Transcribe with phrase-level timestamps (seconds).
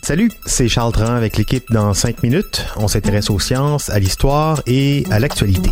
[0.00, 2.64] Salut, c'est Charles Dran avec l'équipe dans 5 minutes.
[2.76, 5.70] On s'intéresse aux sciences, à l'histoire et à l'actualité.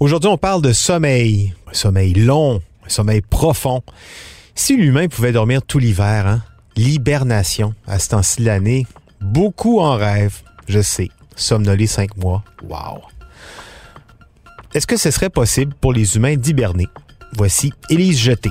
[0.00, 1.54] Aujourd'hui, on parle de sommeil.
[1.68, 3.84] Un sommeil long, un sommeil profond.
[4.56, 6.42] Si l'humain pouvait dormir tout l'hiver, hein?
[6.74, 8.84] l'hibernation à ce temps-ci l'année,
[9.20, 11.08] beaucoup en rêvent, je sais.
[11.36, 13.00] Somnoler cinq mois, wow.
[14.74, 16.88] Est-ce que ce serait possible pour les humains d'hiberner?
[17.34, 18.50] Voici Élise Jeté.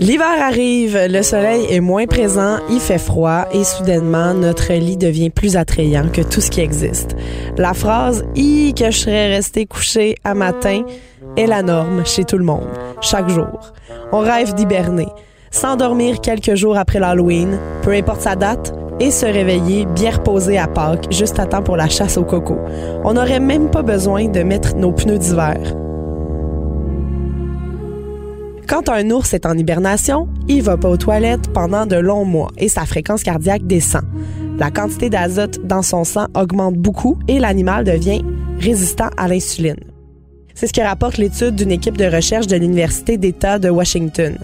[0.00, 5.30] L'hiver arrive, le soleil est moins présent, il fait froid et soudainement notre lit devient
[5.30, 7.16] plus attrayant que tout ce qui existe.
[7.56, 10.82] La phrase "i que je serais resté couché à matin"
[11.38, 12.68] est la norme chez tout le monde,
[13.00, 13.72] chaque jour.
[14.12, 15.08] On rêve d'hiberner,
[15.50, 20.66] s'endormir quelques jours après l'Halloween, peu importe sa date, et se réveiller bien reposé à
[20.66, 22.58] Pâques, juste à temps pour la chasse au coco.
[23.04, 25.58] On n'aurait même pas besoin de mettre nos pneus d'hiver.
[28.68, 32.50] Quand un ours est en hibernation, il va pas aux toilettes pendant de longs mois
[32.58, 34.02] et sa fréquence cardiaque descend.
[34.58, 38.22] La quantité d'azote dans son sang augmente beaucoup et l'animal devient
[38.58, 39.80] résistant à l'insuline.
[40.54, 44.36] C'est ce que rapporte l'étude d'une équipe de recherche de l'Université d'État de Washington.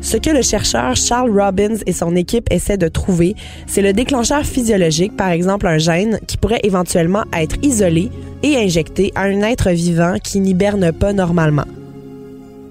[0.00, 4.44] Ce que le chercheur Charles Robbins et son équipe essaient de trouver, c'est le déclencheur
[4.44, 8.10] physiologique, par exemple un gène, qui pourrait éventuellement être isolé
[8.42, 11.66] et injecté à un être vivant qui n'hiberne pas normalement.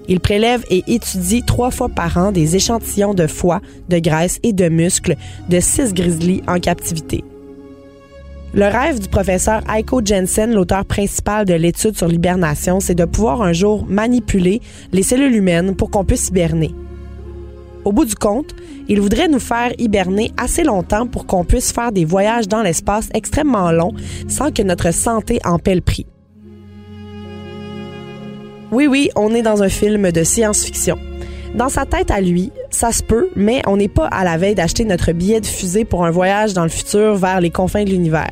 [0.08, 4.54] Il prélève et étudie trois fois par an des échantillons de foie, de graisse et
[4.54, 5.16] de muscles
[5.50, 7.24] de six grizzlies en captivité.
[8.56, 13.44] Le rêve du professeur Heiko Jensen, l'auteur principal de l'étude sur l'hibernation, c'est de pouvoir
[13.44, 16.74] un jour manipuler les cellules humaines pour qu'on puisse hiberner.
[17.86, 18.56] Au bout du compte,
[18.88, 23.10] il voudrait nous faire hiberner assez longtemps pour qu'on puisse faire des voyages dans l'espace
[23.14, 23.94] extrêmement longs
[24.28, 26.06] sans que notre santé en paie le prix.
[28.72, 30.98] Oui, oui, on est dans un film de science-fiction.
[31.56, 34.54] Dans sa tête à lui, ça se peut, mais on n'est pas à la veille
[34.54, 37.90] d'acheter notre billet de fusée pour un voyage dans le futur vers les confins de
[37.90, 38.30] l'univers.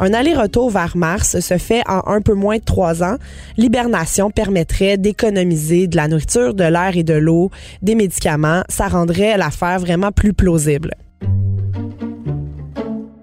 [0.00, 3.16] Un aller-retour vers Mars se fait en un peu moins de trois ans.
[3.56, 7.50] L'hibernation permettrait d'économiser de la nourriture, de l'air et de l'eau,
[7.82, 8.62] des médicaments.
[8.68, 10.92] Ça rendrait l'affaire vraiment plus plausible.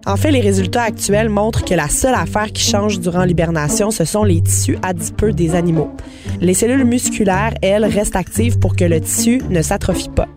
[0.08, 4.06] En fait, les résultats actuels montrent que la seule affaire qui change durant l'hibernation, ce
[4.06, 5.90] sont les tissus adipeux des animaux.
[6.42, 10.28] Les cellules musculaires, elles, restent actives pour que le tissu ne s'atrophie pas.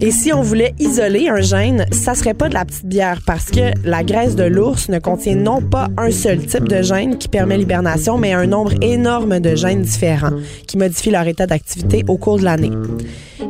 [0.00, 3.46] Et si on voulait isoler un gène, ça serait pas de la petite bière parce
[3.46, 7.26] que la graisse de l'ours ne contient non pas un seul type de gène qui
[7.26, 10.36] permet l'hibernation, mais un nombre énorme de gènes différents
[10.68, 12.70] qui modifient leur état d'activité au cours de l'année.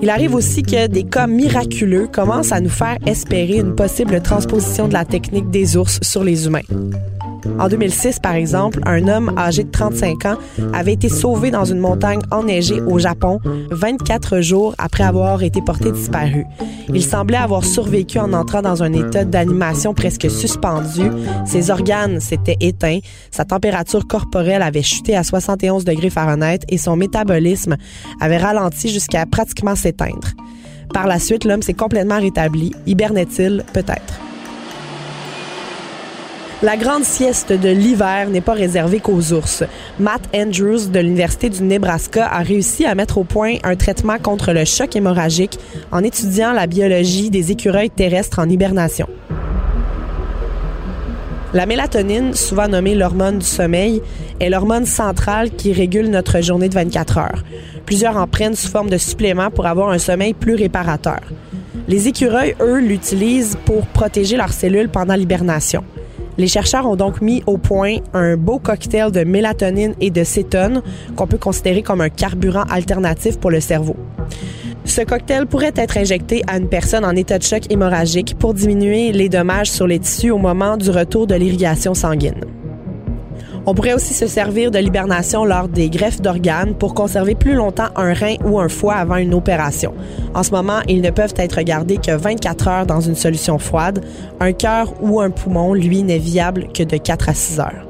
[0.00, 4.88] Il arrive aussi que des cas miraculeux commencent à nous faire espérer une possible transposition
[4.88, 6.62] de la technique des ours sur les humains.
[7.58, 10.36] En 2006, par exemple, un homme âgé de 35 ans
[10.72, 13.40] avait été sauvé dans une montagne enneigée au Japon
[13.70, 16.44] 24 jours après avoir été porté disparu.
[16.92, 21.10] Il semblait avoir survécu en entrant dans un état d'animation presque suspendu.
[21.46, 22.98] Ses organes s'étaient éteints,
[23.30, 27.76] sa température corporelle avait chuté à 71 degrés Fahrenheit et son métabolisme
[28.20, 30.28] avait ralenti jusqu'à pratiquement s'éteindre.
[30.94, 32.72] Par la suite, l'homme s'est complètement rétabli.
[32.86, 33.62] Hibernait-il?
[33.72, 34.27] Peut-être?
[36.60, 39.62] La grande sieste de l'hiver n'est pas réservée qu'aux ours.
[40.00, 44.52] Matt Andrews de l'Université du Nebraska a réussi à mettre au point un traitement contre
[44.52, 45.56] le choc hémorragique
[45.92, 49.08] en étudiant la biologie des écureuils terrestres en hibernation.
[51.54, 54.02] La mélatonine, souvent nommée l'hormone du sommeil,
[54.40, 57.44] est l'hormone centrale qui régule notre journée de 24 heures.
[57.86, 61.20] Plusieurs en prennent sous forme de supplément pour avoir un sommeil plus réparateur.
[61.86, 65.84] Les écureuils, eux, l'utilisent pour protéger leurs cellules pendant l'hibernation.
[66.38, 70.82] Les chercheurs ont donc mis au point un beau cocktail de mélatonine et de cétone
[71.16, 73.96] qu'on peut considérer comme un carburant alternatif pour le cerveau.
[74.84, 79.10] Ce cocktail pourrait être injecté à une personne en état de choc hémorragique pour diminuer
[79.10, 82.40] les dommages sur les tissus au moment du retour de l'irrigation sanguine.
[83.70, 87.90] On pourrait aussi se servir de l'hibernation lors des greffes d'organes pour conserver plus longtemps
[87.96, 89.92] un rein ou un foie avant une opération.
[90.32, 94.02] En ce moment, ils ne peuvent être gardés que 24 heures dans une solution froide.
[94.40, 97.86] Un cœur ou un poumon, lui, n'est viable que de 4 à 6 heures.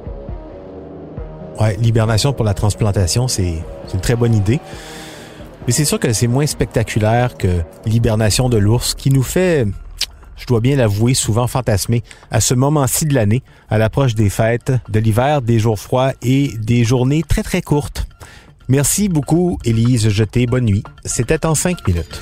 [1.61, 3.63] Ouais, l'hibernation pour la transplantation, c'est
[3.95, 4.59] une très bonne idée.
[5.69, 9.65] Mais c'est sûr que c'est moins spectaculaire que l'hibernation de l'ours qui nous fait
[10.39, 14.73] je dois bien l'avouer, souvent fantasmé à ce moment-ci de l'année, à l'approche des fêtes,
[14.89, 18.07] de l'hiver, des jours froids et des journées très très courtes.
[18.69, 20.47] Merci beaucoup, Élise Jeté.
[20.47, 20.85] Bonne nuit.
[21.05, 22.21] C'était en cinq minutes.